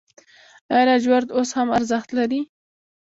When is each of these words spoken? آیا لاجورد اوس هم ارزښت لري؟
آیا 0.73 0.85
لاجورد 0.87 1.27
اوس 1.37 1.49
هم 1.57 1.67
ارزښت 1.77 2.09
لري؟ 2.17 2.41